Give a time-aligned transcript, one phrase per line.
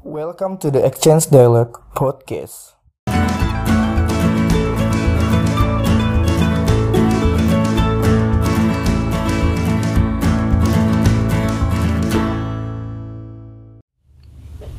[0.00, 2.72] Welcome to the Exchange Dialogue Podcast.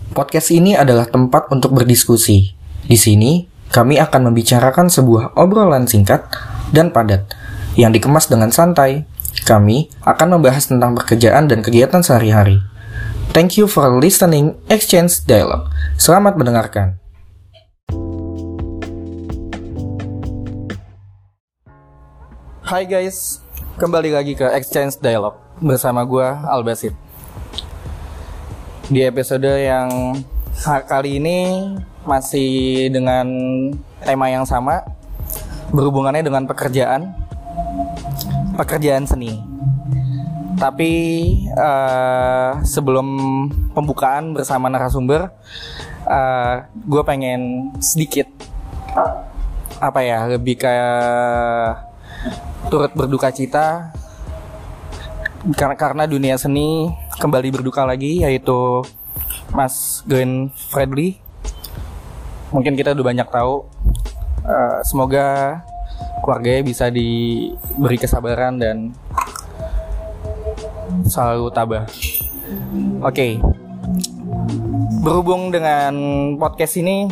[0.10, 2.58] Podcast ini adalah tempat untuk berdiskusi.
[2.82, 6.34] Di sini, kami akan membicarakan sebuah obrolan singkat
[6.74, 7.30] dan padat
[7.78, 9.06] yang dikemas dengan santai.
[9.46, 12.71] Kami akan membahas tentang pekerjaan dan kegiatan sehari-hari.
[13.32, 15.72] Thank you for listening Exchange Dialogue.
[15.96, 17.00] Selamat mendengarkan.
[22.60, 23.40] Hai guys,
[23.80, 26.92] kembali lagi ke Exchange Dialogue bersama gue Albasit.
[28.92, 30.20] Di episode yang
[30.92, 31.72] kali ini
[32.04, 33.32] masih dengan
[34.04, 34.84] tema yang sama,
[35.72, 37.16] berhubungannya dengan pekerjaan,
[38.60, 39.40] pekerjaan seni.
[40.62, 40.94] Tapi
[41.50, 43.08] eh, sebelum
[43.74, 45.34] pembukaan bersama narasumber,
[46.86, 48.28] gue pengen sedikit
[49.82, 51.82] apa ya lebih kayak
[52.70, 53.90] turut berduka cita
[55.58, 58.86] karena karena dunia seni kembali berduka lagi yaitu
[59.52, 61.18] Mas Glenn Fredly.
[62.54, 63.66] Mungkin kita udah banyak tahu.
[64.46, 65.60] Eh, semoga
[66.22, 68.94] keluarganya bisa diberi kesabaran dan
[71.08, 71.86] selalu tabah.
[73.06, 73.40] Oke.
[75.02, 75.94] Berhubung dengan
[76.38, 77.10] podcast ini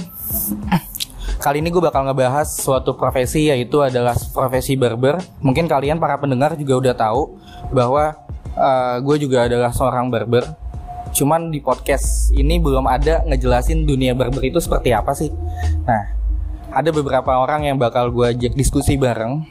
[1.39, 5.23] Kali ini gue bakal ngebahas suatu profesi yaitu adalah profesi barber.
[5.39, 7.39] Mungkin kalian para pendengar juga udah tahu
[7.72, 8.11] bahwa
[8.59, 10.44] uh, gue juga adalah seorang barber.
[11.16, 15.31] Cuman di podcast ini belum ada ngejelasin dunia barber itu seperti apa sih.
[15.88, 16.11] Nah,
[16.75, 19.47] ada beberapa orang yang bakal gue ajak diskusi bareng.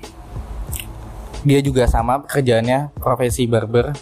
[1.48, 3.96] Dia juga sama pekerjaannya profesi barber.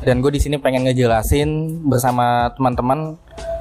[0.00, 3.20] Dan gue di sini pengen ngejelasin bersama teman-teman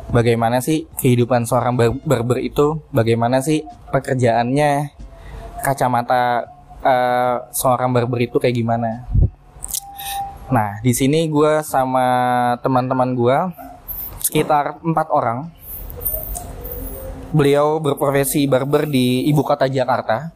[0.09, 4.95] bagaimana sih kehidupan seorang bar- barber itu, bagaimana sih pekerjaannya,
[5.59, 6.47] kacamata
[6.79, 9.05] eh, seorang barber itu kayak gimana.
[10.49, 12.07] Nah, di sini gue sama
[12.65, 13.37] teman-teman gue
[14.25, 15.53] sekitar empat orang.
[17.29, 20.33] Beliau berprofesi barber di ibu kota Jakarta.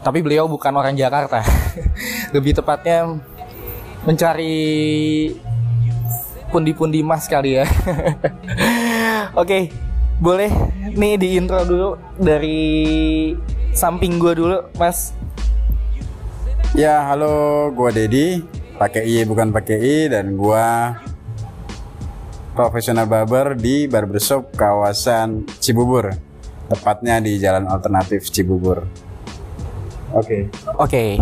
[0.00, 1.44] Tapi beliau bukan orang Jakarta.
[2.34, 3.20] Lebih tepatnya
[4.04, 4.56] mencari
[6.48, 7.66] pundi-pundi emas kali ya.
[9.40, 9.70] Oke,
[10.18, 10.50] boleh
[10.96, 11.88] nih di intro dulu
[12.18, 12.58] dari
[13.76, 15.14] samping gua dulu, Mas.
[16.74, 18.42] Ya, halo, gua Dedi,
[18.78, 20.98] pakai I bukan pakai I dan gua
[22.54, 26.10] profesional barber di barbershop kawasan Cibubur.
[26.70, 28.86] Tepatnya di Jalan Alternatif Cibubur.
[30.14, 30.50] Oke.
[30.78, 31.18] Oke.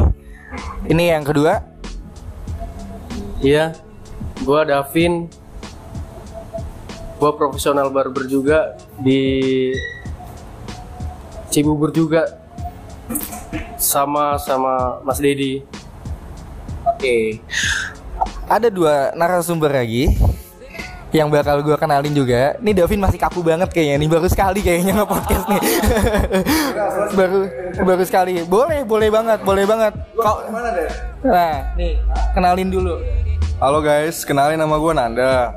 [0.89, 1.78] Ini yang kedua.
[3.39, 3.71] Iya,
[4.43, 5.31] gua Davin.
[7.19, 9.71] Gua profesional barber juga di
[11.51, 12.39] Cibubur juga.
[13.79, 15.63] Sama sama Mas Dedi.
[16.87, 17.39] Oke.
[18.51, 20.11] Ada dua narasumber lagi
[21.09, 22.57] yang bakal gue kenalin juga.
[22.61, 23.97] Ini Davin masih kaku banget kayaknya.
[23.97, 25.61] Nih baru sekali kayaknya nge-podcast nih.
[27.19, 27.41] baru
[27.81, 28.45] baru sekali.
[28.45, 29.93] Boleh, boleh banget, boleh banget.
[30.17, 30.39] Kok
[31.25, 31.97] Nah, nih
[32.37, 33.01] kenalin dulu.
[33.59, 35.51] Halo guys, kenalin nama gue Nanda.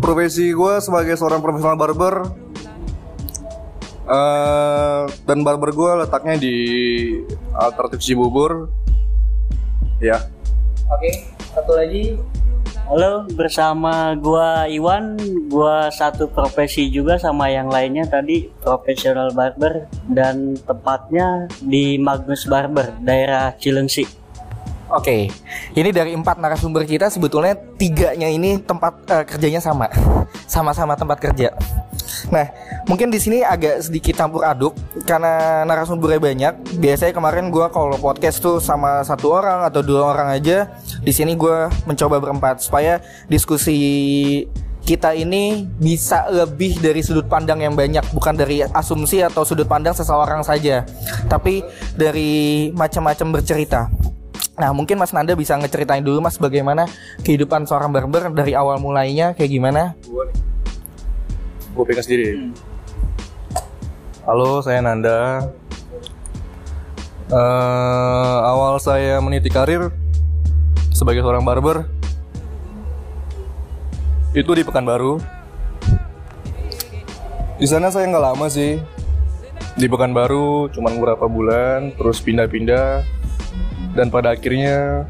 [0.00, 2.32] Profesi gue sebagai seorang profesional barber
[4.08, 6.56] eh, dan barber gue letaknya di
[7.52, 8.72] Alternatif Cibubur.
[10.00, 10.32] Ya,
[10.88, 12.16] Oke, satu lagi.
[12.88, 20.58] Halo, bersama gua Iwan, gua satu profesi juga sama yang lainnya tadi profesional barber dan
[20.58, 24.19] tepatnya di Magnus Barber, daerah Cilengsi.
[24.90, 25.30] Oke,
[25.78, 29.86] ini dari empat narasumber kita sebetulnya tiganya ini tempat eh, kerjanya sama,
[30.50, 31.54] sama-sama tempat kerja.
[32.34, 32.50] Nah,
[32.90, 34.74] mungkin di sini agak sedikit campur aduk
[35.06, 36.54] karena narasumbernya banyak.
[36.82, 40.74] Biasanya kemarin gua kalau podcast tuh sama satu orang atau dua orang aja.
[41.06, 42.98] Di sini gua mencoba berempat supaya
[43.30, 43.78] diskusi
[44.82, 49.94] kita ini bisa lebih dari sudut pandang yang banyak, bukan dari asumsi atau sudut pandang
[49.94, 50.82] seseorang saja,
[51.30, 51.62] tapi
[51.94, 53.86] dari macam-macam bercerita.
[54.58, 56.88] Nah mungkin Mas Nanda bisa ngeceritain dulu Mas bagaimana
[57.22, 59.94] kehidupan seorang barber dari awal mulainya kayak gimana?
[61.70, 62.50] gue pegang sendiri.
[64.26, 65.48] Halo, saya Nanda.
[67.30, 69.94] Eh, awal saya meniti karir
[70.90, 71.86] sebagai seorang barber
[74.34, 75.22] itu di Pekanbaru.
[77.56, 78.82] Di sana saya nggak lama sih.
[79.78, 83.06] Di Pekanbaru cuman beberapa bulan, terus pindah-pindah
[83.94, 85.08] dan pada akhirnya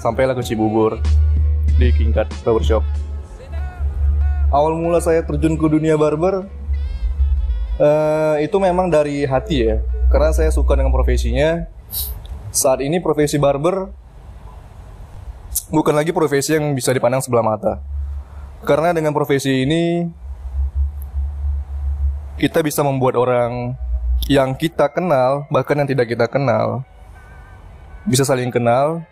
[0.00, 0.96] sampailah ke Cibubur
[1.76, 2.80] di King Cut Barbershop.
[4.48, 6.46] awal mula saya terjun ke dunia barber
[7.76, 9.76] eh, itu memang dari hati ya,
[10.08, 11.68] karena saya suka dengan profesinya.
[12.56, 13.92] Saat ini profesi barber
[15.68, 17.84] bukan lagi profesi yang bisa dipandang sebelah mata,
[18.64, 20.08] karena dengan profesi ini
[22.40, 23.76] kita bisa membuat orang
[24.24, 26.80] yang kita kenal bahkan yang tidak kita kenal
[28.06, 29.02] bisa saling kenal.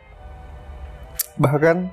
[1.35, 1.91] Bahkan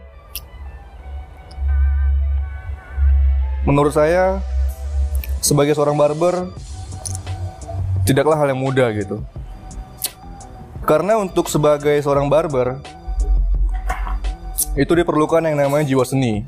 [3.66, 4.42] menurut saya
[5.42, 6.50] sebagai seorang barber
[8.06, 9.22] tidaklah hal yang mudah gitu.
[10.86, 12.82] Karena untuk sebagai seorang barber
[14.78, 16.46] itu diperlukan yang namanya jiwa seni.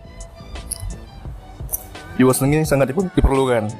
[2.17, 3.73] Jiwa seni sangat diper- diperlukan.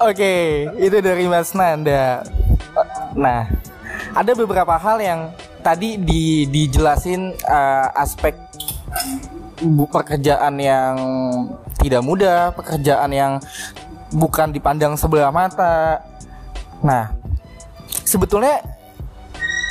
[0.00, 2.24] Oke, itu dari Mas Nanda.
[3.12, 3.44] Nah,
[4.16, 5.20] ada beberapa hal yang
[5.60, 8.34] tadi di, dijelasin eh, aspek
[9.92, 10.94] pekerjaan yang
[11.76, 13.32] tidak mudah, pekerjaan yang
[14.12, 16.00] bukan dipandang sebelah mata.
[16.80, 17.12] Nah,
[18.04, 18.60] sebetulnya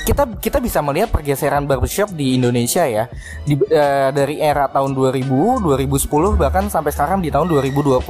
[0.07, 3.05] kita kita bisa melihat pergeseran barbershop di Indonesia ya
[3.45, 8.01] di, eh, dari era tahun 2000, 2010 bahkan sampai sekarang di tahun 2020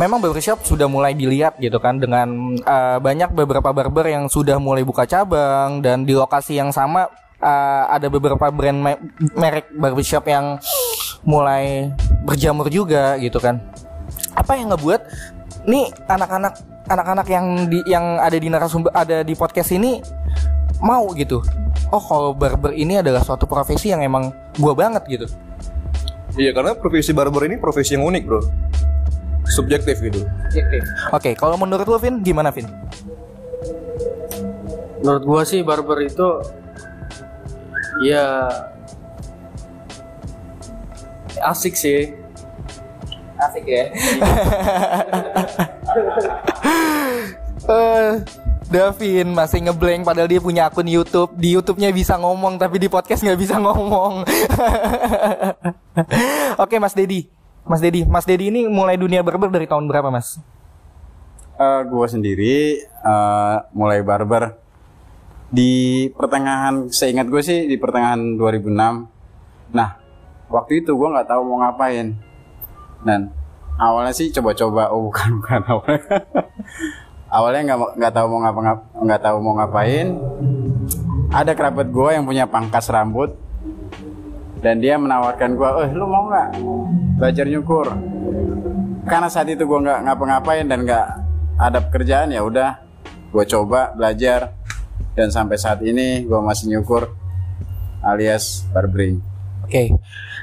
[0.00, 4.86] memang barbershop sudah mulai dilihat gitu kan dengan uh, banyak beberapa barber yang sudah mulai
[4.86, 7.12] buka cabang dan di lokasi yang sama
[7.42, 9.02] uh, ada beberapa brand me-
[9.36, 10.56] merek barbershop yang
[11.28, 11.92] mulai
[12.24, 13.60] berjamur juga gitu kan.
[14.32, 15.00] Apa yang ngebuat
[15.68, 16.54] nih anak-anak
[16.88, 20.00] anak-anak yang di yang ada di narasumber ada di podcast ini
[20.80, 21.44] mau gitu.
[21.92, 25.26] Oh, kalau barber ini adalah suatu profesi yang emang gua banget gitu.
[26.32, 28.40] Iya karena profesi barber ini profesi yang unik bro
[29.48, 30.22] Subjektif gitu
[31.10, 32.68] Oke, kalau menurut lo Vin gimana Vin?
[35.02, 36.28] Menurut gua sih barber itu
[38.06, 38.48] ya
[41.42, 42.14] asik sih.
[43.38, 43.84] Asik ya.
[47.62, 48.18] Eh,
[48.72, 51.30] Davin masih ngeblank padahal dia punya akun YouTube.
[51.38, 54.26] Di YouTube-nya bisa ngomong tapi di podcast nggak bisa ngomong.
[56.62, 57.28] Oke, Mas Dedi.
[57.62, 60.42] Mas Dedi, Mas Dedi ini mulai dunia barber dari tahun berapa, Mas?
[61.62, 64.58] Eh, gua sendiri eh, mulai barber.
[65.52, 68.72] Di pertengahan seingat gue sih di pertengahan 2006
[69.72, 69.96] nah
[70.48, 72.16] waktu itu gua nggak tahu mau ngapain.
[73.04, 73.30] Dan
[73.76, 76.18] awalnya sih coba-coba oh bukan bukan awalnya.
[77.28, 78.60] Awalnya nggak nggak tahu mau ngapa
[79.06, 80.06] nggak tahu mau ngapain.
[81.32, 83.36] Ada kerabat gua yang punya pangkas rambut.
[84.64, 86.48] Dan dia menawarkan gua eh lu mau nggak
[87.22, 87.86] belajar nyukur.
[89.06, 91.06] Karena saat itu gue nggak ngapa-ngapain dan nggak
[91.54, 92.82] ada pekerjaan ya udah
[93.30, 94.58] gue coba belajar.
[95.14, 97.14] Dan sampai saat ini gue masih nyukur
[98.02, 99.22] alias barbering
[99.62, 99.94] Oke.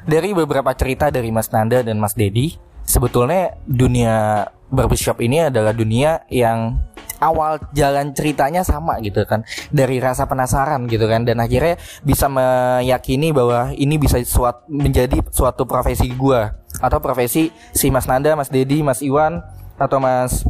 [0.07, 2.55] Dari beberapa cerita dari Mas Nanda dan Mas Dedi,
[2.87, 6.79] sebetulnya dunia barbershop ini adalah dunia yang
[7.19, 9.43] awal jalan ceritanya sama gitu kan.
[9.69, 11.27] Dari rasa penasaran gitu kan.
[11.27, 17.87] Dan akhirnya bisa meyakini bahwa ini bisa suat, menjadi suatu profesi gua atau profesi si
[17.93, 19.43] Mas Nanda, Mas Dedi, Mas Iwan
[19.79, 20.43] atau Mas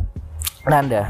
[0.66, 1.10] Nanda.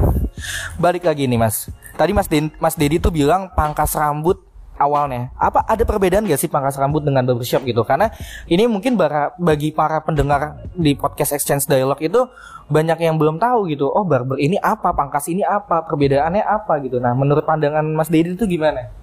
[0.76, 1.68] Balik lagi nih Mas.
[1.96, 4.40] Tadi Mas Den, Mas Dedi tuh bilang pangkas rambut
[4.80, 5.28] awalnya.
[5.36, 7.84] Apa ada perbedaan gak sih pangkas rambut dengan barbershop gitu?
[7.84, 8.08] Karena
[8.48, 8.96] ini mungkin
[9.36, 12.24] bagi para pendengar di podcast Exchange Dialog itu
[12.72, 13.92] banyak yang belum tahu gitu.
[13.92, 14.96] Oh barber ini apa?
[14.96, 15.84] Pangkas ini apa?
[15.84, 16.96] Perbedaannya apa gitu?
[16.96, 19.00] Nah menurut pandangan Mas Dedi itu gimana?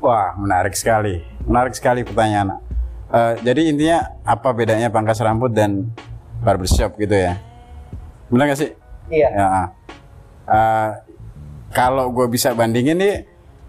[0.00, 2.60] wah menarik sekali menarik sekali pertanyaan
[3.06, 5.94] Eh, jadi intinya apa bedanya pangkas rambut dan
[6.42, 7.38] barbershop gitu ya
[8.26, 8.70] benar gak sih
[9.06, 9.28] Iya.
[9.30, 9.46] Ya.
[10.46, 10.90] Eh,
[11.70, 13.22] kalau gue bisa bandingin nih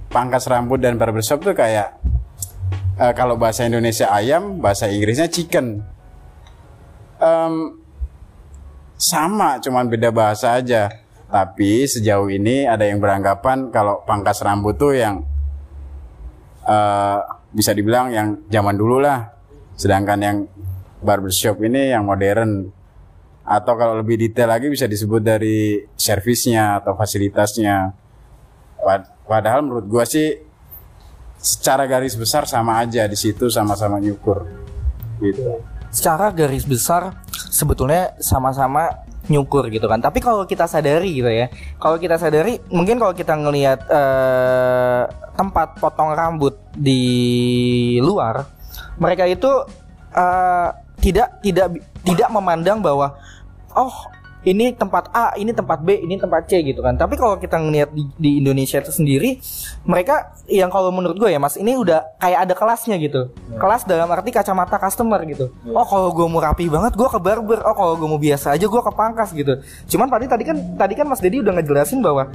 [0.09, 1.97] pangkas rambut dan barbershop tuh kayak
[2.97, 5.85] eh, kalau bahasa Indonesia ayam, bahasa Inggrisnya chicken.
[7.17, 7.53] Em,
[8.97, 10.89] sama, cuman beda bahasa aja.
[11.27, 15.21] Tapi sejauh ini ada yang beranggapan kalau pangkas rambut tuh yang
[16.65, 17.19] eh,
[17.57, 19.33] bisa dibilang yang zaman dulu lah.
[19.73, 20.37] Sedangkan yang
[21.01, 22.69] barbershop ini yang modern
[23.41, 27.89] atau kalau lebih detail lagi bisa disebut dari servisnya atau fasilitasnya.
[28.77, 30.37] Pad- Padahal menurut gua sih
[31.35, 34.45] secara garis besar sama aja di situ sama-sama nyukur.
[35.17, 35.41] Gitu.
[35.89, 39.99] secara garis besar sebetulnya sama-sama nyukur gitu kan.
[39.99, 41.47] Tapi kalau kita sadari gitu ya,
[41.79, 45.03] kalau kita sadari mungkin kalau kita ngelihat eh,
[45.37, 47.01] tempat potong rambut di
[48.01, 48.47] luar,
[48.97, 49.49] mereka itu
[50.15, 50.69] eh,
[50.99, 51.67] tidak tidak
[52.03, 53.13] tidak memandang bahwa
[53.77, 53.95] oh
[54.47, 56.95] ini tempat A, ini tempat B, ini tempat C gitu kan.
[56.95, 59.43] Tapi kalau kita ngeliat di, di Indonesia itu sendiri,
[59.83, 63.27] mereka yang kalau menurut gue ya Mas, ini udah kayak ada kelasnya gitu.
[63.59, 65.51] Kelas dalam arti kacamata customer gitu.
[65.75, 67.59] Oh kalau gue mau rapi banget, gue ke barber.
[67.67, 69.59] Oh kalau gue mau biasa aja, gue ke pangkas gitu.
[69.91, 72.31] Cuman tadi tadi kan tadi kan Mas Dedi udah ngejelasin bahwa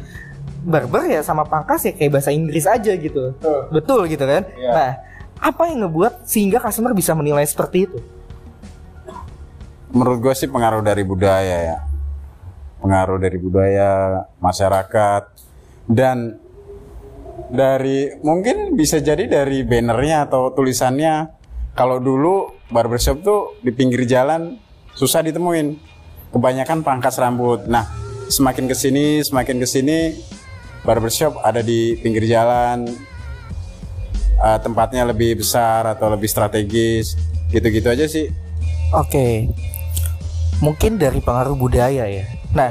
[0.69, 3.33] barber ya sama pangkas ya kayak bahasa Inggris aja gitu.
[3.73, 4.45] Betul gitu kan?
[4.53, 5.01] Nah,
[5.41, 7.99] apa yang ngebuat sehingga customer bisa menilai seperti itu?
[9.93, 11.92] menurut gue sih pengaruh dari budaya ya
[12.83, 15.23] pengaruh dari budaya masyarakat
[15.87, 16.43] dan
[17.49, 21.41] dari mungkin bisa jadi dari bannernya atau tulisannya.
[21.73, 24.61] Kalau dulu barbershop tuh di pinggir jalan
[24.93, 25.95] susah ditemuin.
[26.33, 27.65] Kebanyakan pangkas rambut.
[27.71, 27.89] Nah
[28.29, 30.17] semakin ke sini semakin ke sini
[30.85, 32.91] barbershop ada di pinggir jalan.
[34.43, 37.15] Eh, tempatnya lebih besar atau lebih strategis.
[37.53, 38.27] Gitu-gitu aja sih.
[38.93, 39.49] Oke,
[40.61, 42.27] mungkin dari pengaruh budaya ya.
[42.53, 42.69] Nah,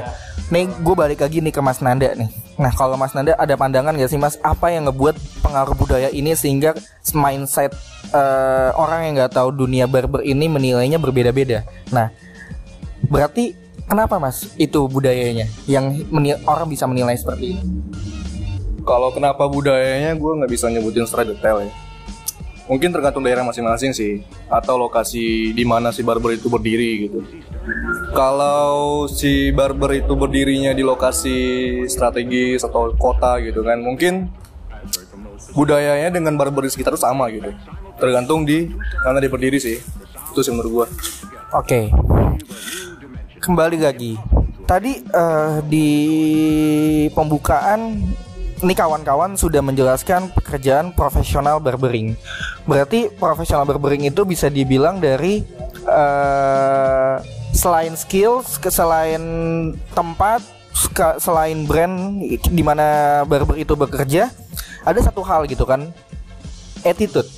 [0.54, 2.30] nih gue balik lagi nih ke Mas Nanda nih.
[2.58, 6.36] Nah, kalau Mas Nanda ada pandangan gak sih Mas, apa yang ngebuat pengaruh budaya ini
[6.38, 6.78] sehingga
[7.10, 7.74] mindset
[8.14, 11.66] eh, orang yang nggak tahu dunia barber ini menilainya berbeda-beda.
[11.90, 12.14] Nah,
[13.10, 13.58] berarti
[13.90, 15.90] kenapa Mas itu budayanya yang
[16.46, 17.64] orang bisa menilai seperti itu?
[18.82, 21.72] Kalau kenapa budayanya gue nggak bisa nyebutin secara detail ya.
[22.72, 27.20] Mungkin tergantung daerah masing-masing sih atau lokasi di mana si barber itu berdiri gitu.
[28.16, 31.36] Kalau si barber itu berdirinya di lokasi
[31.84, 34.32] strategis atau kota gitu kan, mungkin
[35.52, 37.52] budayanya dengan barber di sekitar itu sama gitu.
[38.00, 38.72] Tergantung di
[39.04, 39.76] mana dia berdiri sih.
[40.32, 40.86] Itu sih menurut gua.
[41.52, 41.92] Oke.
[43.36, 44.16] Kembali lagi.
[44.64, 45.88] Tadi eh, di
[47.12, 48.00] pembukaan
[48.62, 52.14] ini kawan-kawan sudah menjelaskan pekerjaan profesional barbering.
[52.62, 55.42] Berarti profesional barbering itu bisa dibilang dari
[55.86, 57.14] eh,
[57.52, 59.22] selain skills, ke selain
[59.92, 60.40] tempat,
[61.18, 64.30] selain brand di mana barber itu bekerja,
[64.86, 65.90] ada satu hal gitu kan,
[66.86, 67.28] attitude.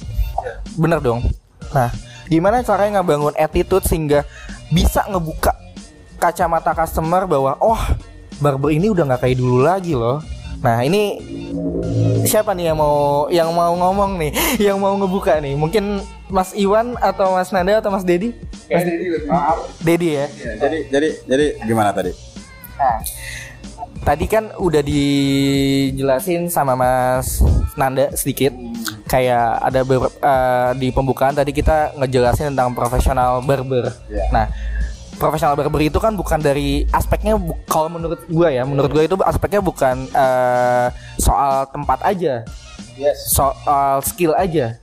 [0.76, 1.24] Bener dong.
[1.72, 1.90] Nah,
[2.28, 4.22] gimana caranya ngebangun attitude sehingga
[4.70, 5.56] bisa ngebuka
[6.20, 7.80] kacamata customer bahwa oh
[8.38, 10.22] barber ini udah nggak kayak dulu lagi loh.
[10.64, 11.20] Nah ini
[12.24, 14.32] siapa nih yang mau yang mau ngomong nih,
[14.72, 15.52] yang mau ngebuka nih?
[15.60, 16.00] Mungkin
[16.32, 18.32] Mas Iwan atau Mas Nanda atau Mas Dedi?
[18.72, 18.82] Mas
[19.84, 20.26] Dedi ya.
[20.56, 22.16] jadi jadi jadi gimana tadi
[22.74, 22.98] Nah,
[24.02, 27.38] tadi kan udah dijelasin sama Mas
[27.78, 28.50] Nanda sedikit.
[29.06, 33.94] Kayak ada beberapa eh, di pembukaan tadi kita ngejelasin tentang profesional barber.
[34.10, 34.24] Iya.
[34.34, 34.46] Nah,
[35.16, 39.16] profesional barber itu kan bukan dari aspeknya bu- kalau menurut gua ya, menurut gua itu
[39.22, 40.86] aspeknya bukan eh,
[41.18, 42.42] soal tempat aja.
[43.14, 44.78] Soal skill aja.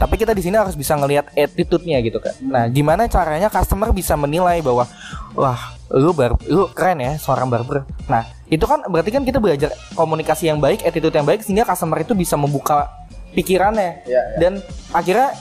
[0.00, 2.32] Tapi kita di sini harus bisa ngelihat attitude-nya gitu kan.
[2.40, 4.88] Nah, gimana caranya customer bisa menilai bahwa
[5.36, 7.84] wah, lu bar lu keren ya seorang barber.
[8.08, 12.00] Nah, itu kan berarti kan kita belajar komunikasi yang baik, attitude yang baik sehingga customer
[12.00, 12.88] itu bisa membuka
[13.36, 14.02] pikirannya.
[14.40, 14.52] Dan
[14.90, 15.36] akhirnya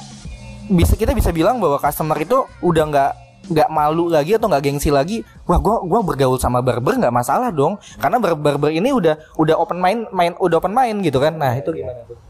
[0.70, 3.12] bisa kita bisa bilang bahwa customer itu udah nggak
[3.50, 7.50] nggak malu lagi atau nggak gengsi lagi wah gua gua bergaul sama barber nggak masalah
[7.50, 11.34] dong karena bar- barber ini udah udah open mind main udah open mind gitu kan
[11.34, 12.30] nah itu gimana tuh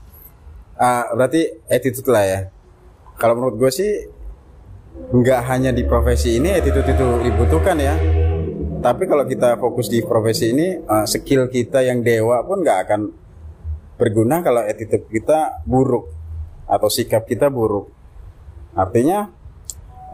[0.79, 2.39] Ah, berarti attitude lah ya.
[3.19, 3.91] Kalau menurut gue sih
[5.11, 7.99] nggak hanya di profesi ini attitude itu dibutuhkan ya.
[8.79, 13.11] Tapi kalau kita fokus di profesi ini, ah, skill kita yang dewa pun nggak akan
[13.99, 16.15] berguna kalau attitude kita buruk
[16.63, 17.91] atau sikap kita buruk.
[18.71, 19.27] Artinya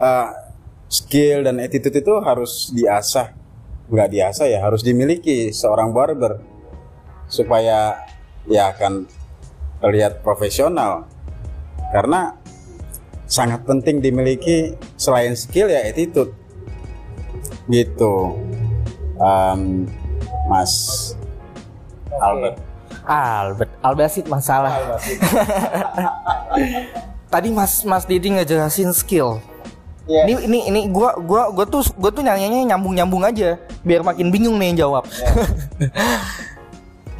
[0.02, 0.45] ah,
[0.86, 3.34] skill dan attitude itu harus diasah,
[3.90, 6.38] nggak diasah ya, harus dimiliki seorang barber.
[7.26, 8.06] Supaya
[8.46, 9.10] ya akan
[9.82, 11.10] terlihat profesional.
[11.90, 12.38] Karena
[13.26, 16.30] sangat penting dimiliki selain skill ya attitude.
[17.66, 18.14] Gitu.
[19.18, 19.90] Em,
[20.46, 20.72] Mas
[22.22, 22.62] Albert.
[23.06, 23.72] Albert.
[23.82, 24.70] Albasit masalah.
[27.32, 29.42] Tadi Mas Mas Didi ngejelasin skill
[30.06, 34.54] Ini ini ini gua gua gua tuh gua tuh nanyanya nyambung-nyambung aja biar makin bingung
[34.58, 35.04] nih yang jawab.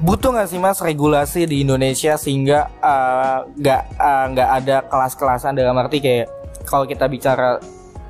[0.06, 5.74] Butuh nggak sih Mas regulasi di Indonesia sehingga eh, nggak eh, nggak ada kelas-kelasan dalam
[5.82, 6.30] arti kayak
[6.62, 7.58] kalau kita bicara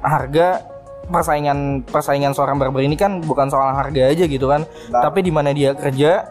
[0.04, 0.60] harga
[1.06, 5.54] persaingan persaingan seorang barber ini kan bukan soal harga aja gitu kan, tapi di mana
[5.54, 6.26] dia kerja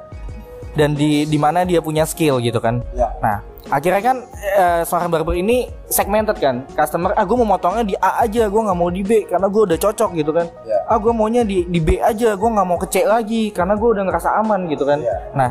[0.76, 2.84] dan di di mana dia punya skill gitu kan.
[2.92, 3.08] Ya.
[3.24, 6.66] Nah, akhirnya kan eh, seorang barber ini segmented kan.
[6.78, 9.62] Customer, ah gue mau motongnya di A aja, gue nggak mau di B karena gue
[9.74, 10.46] udah cocok gitu kan.
[10.66, 10.78] Ya.
[10.86, 13.90] Ah gue maunya di di B aja, gue nggak mau ke C lagi karena gue
[13.90, 15.02] udah ngerasa aman gitu kan.
[15.02, 15.18] Ya.
[15.34, 15.50] Nah,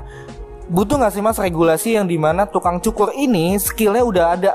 [0.71, 4.53] butuh nggak sih mas regulasi yang di mana tukang cukur ini skillnya udah ada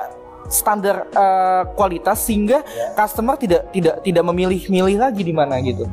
[0.49, 2.63] standar eh, kualitas sehingga
[2.95, 5.85] customer tidak tidak tidak memilih-milih lagi di mana gitu.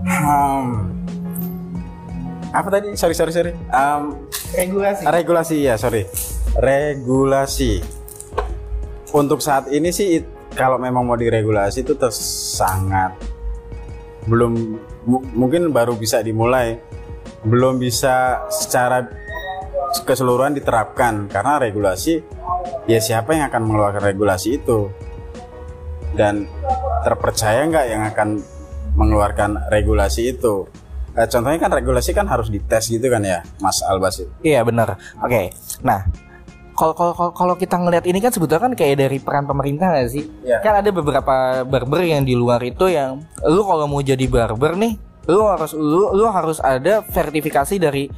[0.00, 0.96] Hmm,
[2.50, 2.96] apa tadi?
[2.96, 3.52] Sorry sorry sorry.
[3.70, 5.06] Um, Regulasi.
[5.06, 6.10] regulasi ya sorry.
[6.54, 7.78] Regulasi.
[9.10, 10.22] Untuk saat ini sih
[10.54, 13.14] kalau memang mau diregulasi itu sangat
[14.26, 14.52] belum
[15.02, 16.76] mu- mungkin baru bisa dimulai
[17.40, 19.08] belum bisa secara
[20.04, 22.20] keseluruhan diterapkan karena regulasi
[22.84, 24.92] ya siapa yang akan mengeluarkan regulasi itu
[26.12, 26.44] dan
[27.00, 28.28] terpercaya nggak yang akan
[28.94, 30.66] mengeluarkan regulasi itu
[31.10, 34.94] Eh, contohnya kan regulasi kan harus dites gitu kan ya Mas Albasit Iya benar.
[35.18, 35.50] Oke.
[35.82, 36.06] Nah,
[36.80, 40.24] kalau kalau kita ngelihat ini kan sebetulnya kan kayak dari peran pemerintah nggak sih?
[40.48, 40.64] Iya.
[40.64, 44.96] Kan ada beberapa barber yang di luar itu yang lu kalau mau jadi barber nih,
[45.28, 48.08] lu harus lu lu harus ada verifikasi dari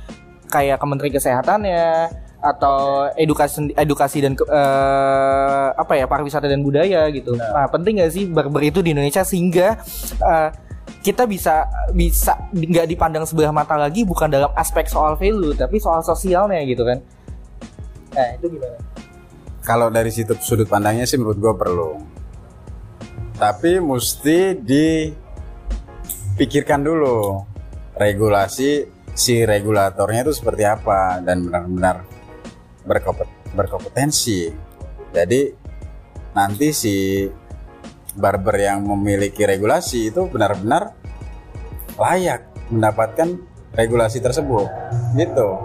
[0.46, 2.06] kayak Kementerian Kesehatan ya
[2.42, 7.34] atau edukasi edukasi dan eh, apa ya pariwisata dan budaya gitu.
[7.34, 9.78] Nah, penting nggak sih barber itu di Indonesia sehingga
[10.22, 10.48] eh,
[11.02, 16.02] kita bisa bisa nggak dipandang sebelah mata lagi bukan dalam aspek soal value tapi soal
[16.02, 17.02] sosialnya gitu kan.
[18.12, 18.76] Nah, itu gimana?
[19.62, 22.02] kalau dari situ sudut pandangnya sih menurut gue perlu
[23.38, 24.54] tapi mesti
[26.36, 27.42] dipikirkan dulu
[27.94, 32.04] regulasi si regulatornya itu seperti apa dan benar-benar
[32.86, 34.50] berkompet- berkompetensi
[35.14, 35.54] jadi
[36.34, 37.28] nanti si
[38.12, 40.92] barber yang memiliki regulasi itu benar-benar
[41.96, 43.36] layak mendapatkan
[43.72, 44.68] regulasi tersebut
[45.16, 45.56] gitu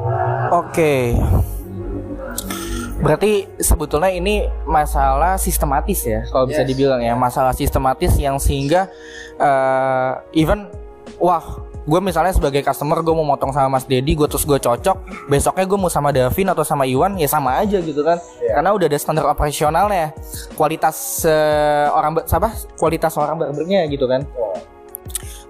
[0.48, 1.12] Oke.
[3.08, 6.76] Berarti sebetulnya ini masalah sistematis ya, kalau bisa Yes.
[6.76, 8.92] dibilang ya, masalah sistematis yang sehingga
[9.40, 10.68] eh, even
[11.16, 15.30] wah, gue misalnya sebagai customer gue mau motong sama Mas Dedi, gue terus gue cocok,
[15.32, 18.92] besoknya gue mau sama Davin atau sama Iwan ya sama aja gitu kan, karena udah
[18.92, 20.12] ada standar operasionalnya,
[20.60, 24.28] kualitas eh, orang apa, kualitas orang barbernya gitu kan.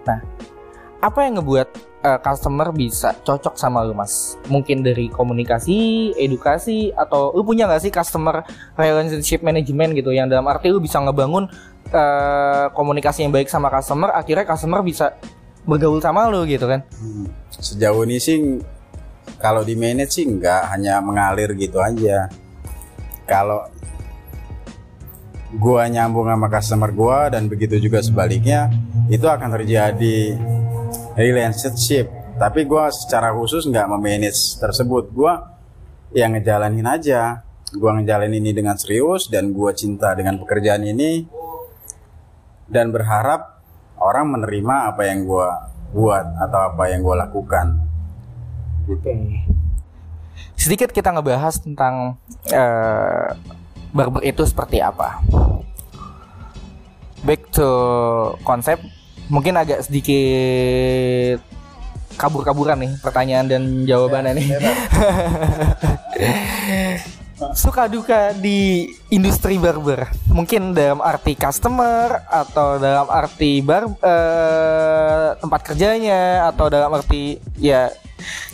[0.05, 0.21] Nah,
[1.01, 4.37] apa yang ngebuat eh, customer bisa cocok sama lu mas?
[4.49, 8.45] Mungkin dari komunikasi, edukasi, atau lu punya nggak sih customer
[8.77, 11.49] relationship management gitu yang dalam arti lu bisa ngebangun
[11.89, 15.15] eh, komunikasi yang baik sama customer, akhirnya customer bisa
[15.67, 16.83] bergaul sama lu gitu kan?
[16.95, 18.39] Hmm, Sejauh ini sih
[19.37, 22.31] kalau di manage sih nggak hanya mengalir gitu aja.
[23.27, 23.67] Kalau
[25.59, 28.71] gua nyambung sama customer gua dan begitu juga sebaliknya,
[29.11, 30.39] itu akan terjadi
[31.17, 32.07] relationship.
[32.37, 35.09] Tapi gua secara khusus nggak memanage tersebut.
[35.09, 35.57] Gua
[36.13, 37.41] yang ngejalanin aja.
[37.73, 41.27] Gua ngejalanin ini dengan serius dan gua cinta dengan pekerjaan ini
[42.69, 43.59] dan berharap
[43.99, 47.75] orang menerima apa yang gua buat atau apa yang gua lakukan.
[48.87, 49.11] Oke.
[50.55, 52.15] Sedikit kita ngebahas tentang
[52.47, 53.27] eh,
[53.91, 55.19] barber itu seperti apa.
[57.25, 57.71] Back to
[58.45, 58.79] konsep,
[59.27, 61.43] mungkin agak sedikit
[62.17, 64.47] kabur-kaburan nih pertanyaan dan jawabannya nih.
[67.53, 75.61] Suka duka di industri barber, mungkin dalam arti customer atau dalam arti bar eh, tempat
[75.61, 77.93] kerjanya atau dalam arti ya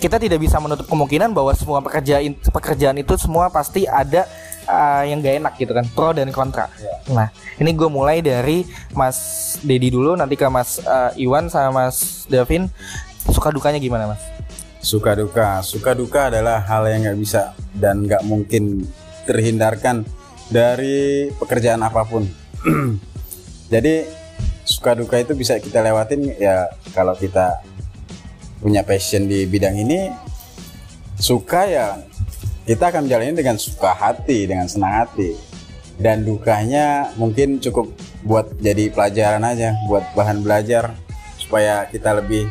[0.03, 4.27] kita tidak bisa menutup kemungkinan bahwa semua pekerjaan pekerjaan itu semua pasti ada
[4.67, 6.69] uh, yang gak enak gitu kan pro dan kontra.
[7.11, 9.17] Nah ini gue mulai dari Mas
[9.61, 12.67] Dedi dulu nanti ke Mas uh, Iwan sama Mas Davin
[13.31, 14.23] suka dukanya gimana Mas?
[14.83, 18.83] Suka duka, suka duka adalah hal yang nggak bisa dan nggak mungkin
[19.23, 20.03] terhindarkan
[20.51, 22.27] dari pekerjaan apa pun.
[23.73, 24.03] Jadi
[24.67, 27.63] suka duka itu bisa kita lewatin ya kalau kita
[28.63, 30.07] punya passion di bidang ini
[31.19, 31.87] suka ya
[32.63, 35.35] kita akan menjalani dengan suka hati dengan senang hati
[35.99, 37.91] dan dukanya mungkin cukup
[38.23, 40.95] buat jadi pelajaran aja buat bahan belajar
[41.37, 42.47] supaya kita lebih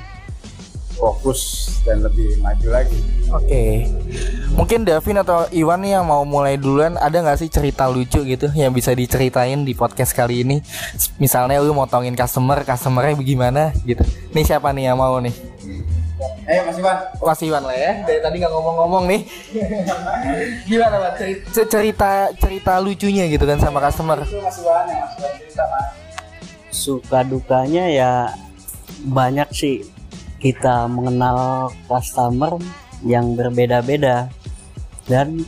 [1.01, 3.01] fokus dan lebih maju lagi
[3.33, 3.89] Oke,
[4.53, 8.53] mungkin Davin atau Iwan nih yang mau mulai duluan ada nggak sih cerita lucu gitu
[8.53, 10.61] yang bisa diceritain di podcast kali ini?
[11.17, 14.05] Misalnya lu motongin customer, customernya bagaimana gitu.
[14.37, 15.33] Nih siapa nih yang mau nih?
[16.43, 16.97] Eh Mas Iwan.
[17.23, 19.23] Mas Iwan lah ya, dari tadi nggak ngomong-ngomong nih.
[20.71, 21.15] Gimana Mas?
[21.19, 24.27] Cerita, cerita cerita lucunya gitu kan sama customer?
[24.27, 25.87] Mas Iwan ya Mas Iwan cerita Mas.
[26.73, 28.13] Suka dukanya ya
[29.07, 29.87] banyak sih.
[30.43, 32.59] Kita mengenal customer
[33.07, 34.27] yang berbeda-beda.
[35.07, 35.47] Dan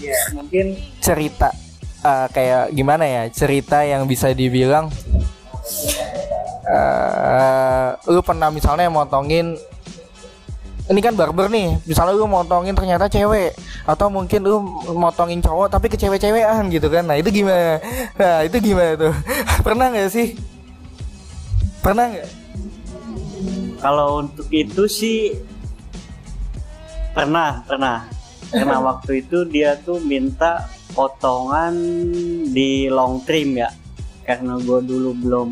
[0.00, 1.52] Ya mungkin cerita
[2.00, 3.22] eh, kayak gimana ya?
[3.28, 4.88] Cerita yang bisa dibilang
[6.66, 9.56] eh lu pernah misalnya motongin
[10.90, 13.54] ini kan barber nih misalnya lu motongin ternyata cewek
[13.86, 14.60] atau mungkin lu
[14.92, 17.78] motongin cowok tapi ke cewek-cewekan gitu kan nah itu gimana
[18.18, 19.14] nah itu gimana tuh
[19.66, 20.34] pernah nggak sih
[21.80, 22.30] Pernah nggak?
[23.80, 25.32] Kalau untuk itu sih
[27.16, 28.04] pernah, pernah.
[28.52, 31.72] Karena waktu itu dia tuh minta potongan
[32.52, 33.72] di long trim ya.
[34.30, 35.48] Karena gue dulu belum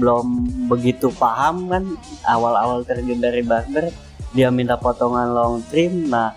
[0.00, 0.26] belum
[0.72, 1.84] begitu paham kan
[2.24, 3.92] awal-awal terjun dari barber,
[4.32, 6.08] dia minta potongan long trim.
[6.08, 6.32] Nah,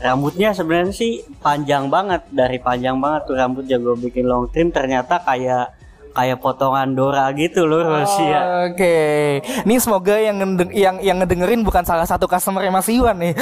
[0.00, 5.20] rambutnya sebenarnya sih panjang banget dari panjang banget tuh rambutnya gue bikin long trim ternyata
[5.20, 5.77] kayak
[6.12, 8.68] kayak potongan Dora gitu lurus ya.
[8.70, 13.34] Oke, ini semoga yang ngedeng- yang yang ngedengerin bukan salah satu customer Mas Iwan nih.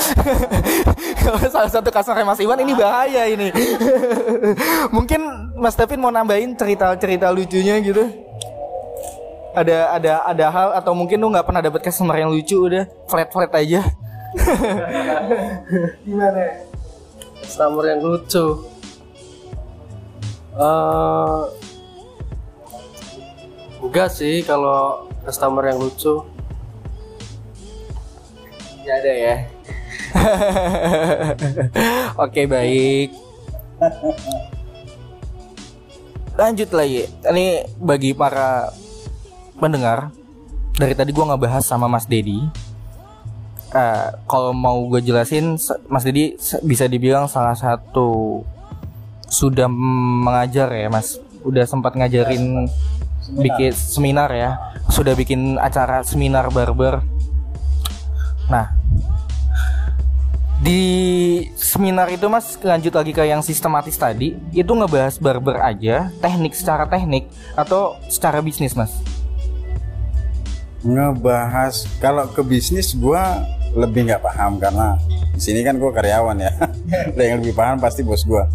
[1.23, 3.49] Kalau salah satu customer Mas Iwan ini bahaya ini.
[4.97, 5.21] Mungkin
[5.57, 8.05] Mas Davin mau nambahin cerita-cerita lucunya gitu.
[9.57, 13.33] Ada ada ada hal atau mungkin lu nggak pernah dapet customer yang lucu udah flat
[13.33, 13.81] flat aja.
[17.41, 18.47] Customer yang lucu.
[20.57, 21.41] Eh,
[23.89, 26.21] enggak sih kalau customer yang lucu.
[28.87, 29.37] Ya ada ya.
[32.25, 33.11] Oke baik.
[36.37, 37.09] Lanjut lagi.
[37.09, 38.71] Ini bagi para
[39.57, 40.13] pendengar
[40.77, 42.45] dari tadi gua ngebahas sama Mas Dedi.
[43.77, 45.59] Eh, kalau mau gue jelasin,
[45.91, 48.41] Mas Dedi bisa dibilang salah satu
[49.27, 51.19] sudah mengajar ya, Mas.
[51.43, 52.71] Udah sempat ngajarin
[53.31, 54.59] bikin seminar ya.
[54.91, 57.03] Sudah bikin acara seminar barber.
[58.47, 58.77] Nah,
[60.67, 60.83] di
[61.55, 66.89] seminar itu mas lanjut lagi ke yang sistematis tadi itu ngebahas barber aja teknik secara
[66.89, 68.97] teknik atau secara bisnis mas
[70.81, 73.45] ngebahas kalau ke bisnis gua
[73.77, 74.97] lebih nggak paham karena
[75.37, 76.53] di sini kan gua karyawan ya
[77.29, 78.49] yang lebih paham pasti bos gua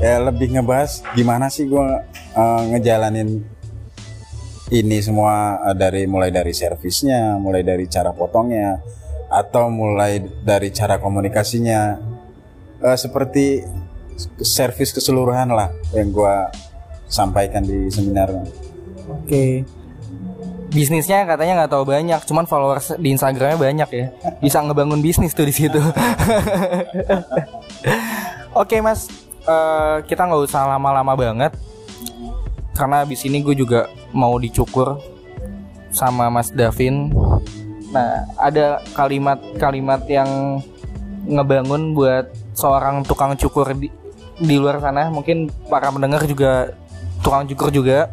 [0.00, 2.00] ya lebih ngebahas gimana sih gua
[2.32, 3.44] eh, ngejalanin
[4.72, 8.80] ini semua eh, dari mulai dari servisnya mulai dari cara potongnya
[9.28, 12.00] atau mulai dari cara komunikasinya.
[12.82, 13.60] Eh, seperti
[14.40, 16.48] servis keseluruhan lah yang gua
[17.06, 18.32] sampaikan di seminar.
[19.08, 19.68] Oke.
[20.72, 24.06] Bisnisnya katanya nggak tahu banyak cuman followers di instagramnya banyak ya.
[24.40, 25.76] Bisa ngebangun bisnis tuh di situ.
[28.62, 29.12] Oke mas.
[29.44, 31.52] Eh, kita nggak usah lama-lama banget
[32.72, 35.00] karena abis ini gue juga mau dicukur
[35.92, 37.12] sama Mas Davin.
[37.92, 40.60] Nah, ada kalimat-kalimat yang
[41.28, 43.92] ngebangun buat seorang tukang cukur di,
[44.40, 45.12] di luar sana.
[45.12, 46.72] Mungkin para pendengar juga
[47.20, 48.10] tukang cukur juga,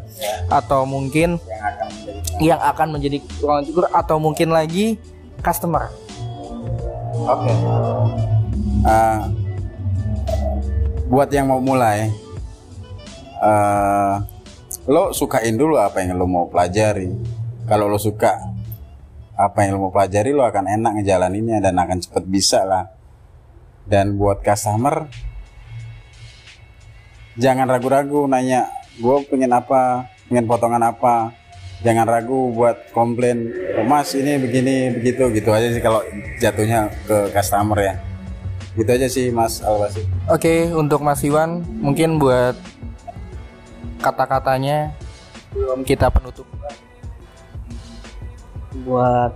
[0.52, 1.40] atau mungkin
[2.38, 5.00] yang akan menjadi tukang cukur, atau mungkin lagi
[5.40, 5.88] customer.
[7.24, 7.52] Oke.
[8.84, 9.28] Ah,
[11.10, 12.12] buat yang mau mulai,
[13.42, 14.14] eh,
[14.90, 17.06] lo sukain dulu apa yang lo mau pelajari.
[17.70, 18.34] Kalau lo suka
[19.38, 22.90] apa yang lo mau pelajari, lo akan enak ngejalaninnya dan akan cepet bisa lah.
[23.86, 25.06] Dan buat customer,
[27.38, 28.66] jangan ragu-ragu nanya,
[28.98, 31.38] gue pengen apa, pengen potongan apa.
[31.80, 33.48] Jangan ragu buat komplain,
[33.80, 36.04] "Oh, mas ini begini begitu gitu aja sih kalau
[36.36, 37.94] jatuhnya ke customer ya.
[38.76, 40.04] Gitu aja sih mas Alwasi.
[40.28, 42.54] Oke, untuk Mas Iwan, mungkin buat
[44.00, 44.96] kata-katanya
[45.54, 46.46] belum kita penutup.
[48.70, 49.34] buat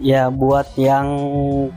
[0.00, 1.06] ya buat yang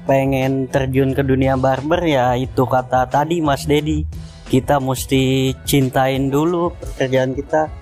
[0.07, 4.07] pengen terjun ke dunia barber ya itu kata tadi Mas Dedi.
[4.47, 7.73] Kita mesti cintain dulu pekerjaan kita.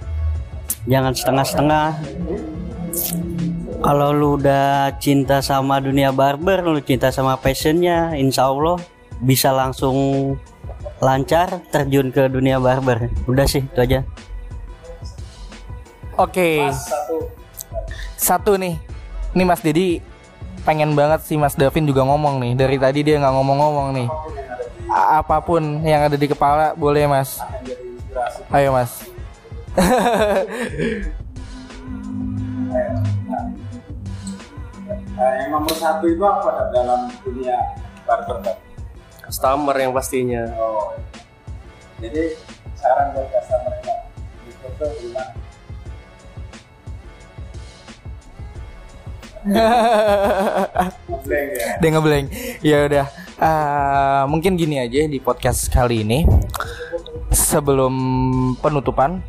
[0.87, 1.87] Jangan setengah-setengah.
[3.81, 8.77] Kalau lu udah cinta sama dunia barber lu cinta sama passionnya insya Allah
[9.21, 10.37] bisa langsung
[11.01, 13.09] lancar terjun ke dunia barber.
[13.29, 14.01] Udah sih itu aja
[16.21, 16.69] Oke.
[18.13, 18.77] Satu nih.
[19.33, 20.05] Nih Mas Dedi
[20.61, 22.53] pengen banget sih Mas Davin juga ngomong nih.
[22.53, 24.07] Dari tadi dia nggak ngomong-ngomong nih.
[24.91, 27.41] A- apa pun yang ada di kepala boleh Mas.
[28.53, 29.01] Ayo Mas.
[35.21, 37.57] yang nomor satu itu apa dalam dunia
[38.05, 38.41] barber?
[39.25, 40.43] Customer yang pastinya.
[40.59, 40.93] Oh,
[42.03, 42.35] jadi
[42.75, 43.99] saran buat customer yang
[44.49, 44.85] itu
[51.81, 52.25] Dia ngeblank.
[52.61, 53.05] Ya udah.
[53.41, 56.29] Eh, mungkin gini aja di podcast kali ini.
[57.31, 57.93] Sebelum
[58.59, 59.23] penutupan,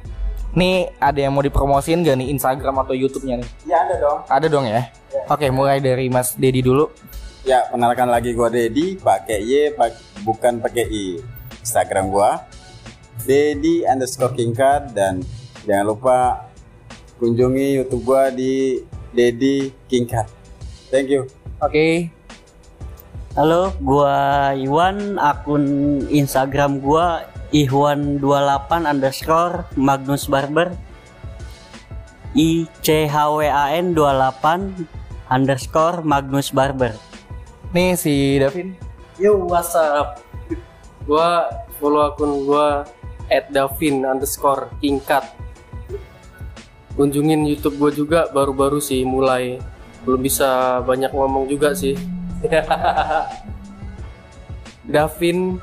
[0.52, 3.48] nih ada yang mau dipromosin gak nih Instagram atau YouTube-nya nih?
[3.64, 4.18] Ya ada dong.
[4.28, 4.90] Ada dong ya.
[5.30, 6.90] Oke, mulai dari Mas Dedi dulu.
[7.42, 9.74] Ya, kenalkan lagi gua Dedi, pakai Y,
[10.22, 11.06] bukan pakai I.
[11.62, 12.42] Instagram gua
[13.22, 15.22] Dedi underscore Kingkat dan
[15.62, 16.18] jangan lupa
[17.22, 20.26] kunjungi YouTube gua di Dedi Kingkat.
[20.88, 21.28] Thank you.
[21.60, 22.08] Oke.
[23.32, 25.64] Halo, gua Iwan, akun
[26.12, 30.76] Instagram gua Ihwan28 underscore Magnus Barber
[32.36, 34.84] I C H W A N 28
[35.32, 36.96] underscore Magnus Barber
[37.72, 38.76] Nih si Davin.
[39.16, 40.20] Yo, WhatsApp.
[41.08, 41.48] Gua
[41.80, 42.84] follow akun gua
[43.32, 45.24] at Davin underscore Kingkat.
[46.92, 49.56] Kunjungin YouTube gua juga baru-baru sih mulai.
[50.04, 51.96] Belum bisa banyak ngomong juga sih.
[54.92, 55.56] Davin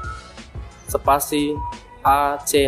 [0.89, 1.53] spasi
[2.01, 2.65] A C.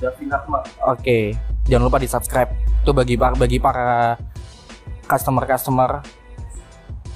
[0.00, 0.64] Davin Ahmad.
[0.88, 1.36] Oke.
[1.68, 2.50] Jangan lupa di subscribe.
[2.82, 4.18] Itu bagi para bagi para
[5.06, 5.90] customer customer,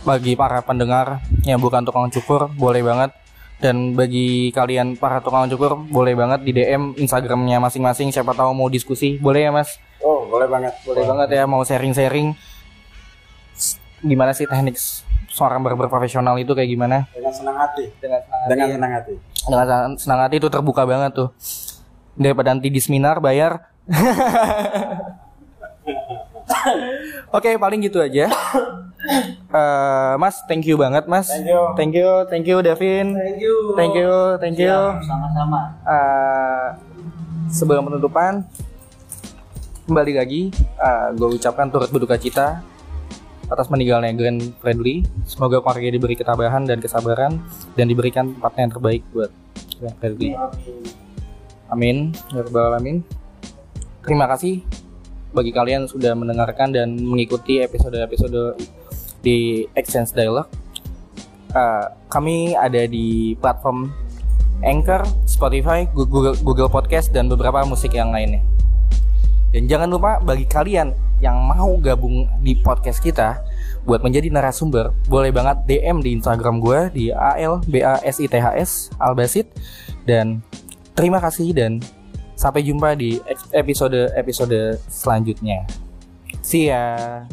[0.07, 3.11] bagi para pendengar yang bukan tukang cukur boleh banget.
[3.57, 8.13] Dan bagi kalian para tukang cukur boleh banget di DM Instagramnya masing-masing.
[8.13, 9.81] Siapa tahu mau diskusi boleh ya mas.
[10.07, 10.71] Oh, boleh banget.
[10.87, 12.31] Boleh banget ya mau sharing-sharing.
[13.99, 14.79] Gimana sih teknik
[15.29, 17.11] seorang barber profesional itu kayak gimana?
[17.11, 17.91] Dengan senang hati.
[17.99, 18.49] Dengan senang hati.
[18.49, 19.15] Dengan senang hati.
[19.43, 21.31] dengan senang- senang hati itu terbuka banget tuh
[22.13, 23.63] daripada nanti di seminar bayar
[27.31, 28.27] Oke paling gitu aja
[29.47, 31.63] Eh, Mas thank you banget mas Thank you.
[31.79, 33.55] Thank you Thank you Davin Thank you.
[33.77, 36.67] Thank you Thank you sama-sama Eh,
[37.49, 38.43] Sebelum penutupan
[39.87, 40.51] Kembali lagi
[41.15, 42.59] Gue ucapkan turut berduka cita
[43.47, 45.07] atas meninggalnya Glenn Fredly.
[45.23, 47.39] Semoga keluarga diberi ketabahan dan kesabaran
[47.79, 49.31] dan diberikan tempatnya yang terbaik buat
[49.79, 50.35] Glenn Fredly.
[51.71, 52.11] Amin.
[52.35, 53.07] Ya Rabbal Alamin.
[54.03, 54.67] Terima kasih
[55.31, 58.59] bagi kalian sudah mendengarkan dan mengikuti episode-episode
[59.23, 60.51] di Exchange Dialogue.
[61.55, 63.95] Uh, kami ada di platform
[64.67, 68.56] Anchor, Spotify, Google, Google Podcast, dan beberapa musik yang lainnya.
[69.57, 73.41] Dan jangan lupa bagi kalian yang mau gabung di podcast kita
[73.89, 79.49] buat menjadi narasumber, boleh banget DM di Instagram gue di ALBASITHS Albasit
[80.05, 80.45] dan
[80.93, 81.81] terima kasih dan
[82.37, 83.17] sampai jumpa di
[83.57, 85.65] episode-episode selanjutnya.
[86.45, 87.25] See ya.